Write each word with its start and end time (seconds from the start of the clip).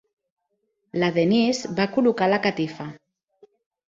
La 1.01 1.09
Denise 1.17 1.69
va 1.79 1.87
col·locar 1.97 2.29
la 2.33 2.39
catifa. 2.47 2.87